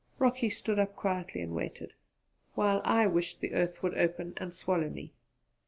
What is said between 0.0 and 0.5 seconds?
Rocky